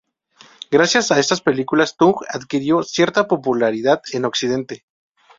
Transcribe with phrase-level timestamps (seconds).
[0.71, 4.83] Gracias a estas películas Tung adquirió cierta popularidad en Occidente.